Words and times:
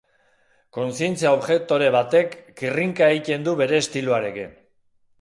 Kontzientziaobjektore 0.77 1.91
batek 1.97 2.35
kirrinka 2.63 3.13
egiten 3.19 3.49
du 3.49 3.57
bere 3.63 3.83
estiloarekin. 3.85 4.61